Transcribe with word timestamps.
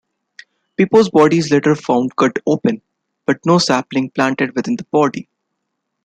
Pipo's 0.79 1.11
body 1.11 1.37
is 1.37 1.51
later 1.51 1.75
found 1.75 2.15
cut 2.15 2.39
open, 2.47 2.81
but 3.27 3.37
no 3.45 3.59
sapling 3.59 4.09
planted 4.09 4.55
within 4.55 4.75
the 4.75 4.83
body. 4.85 5.29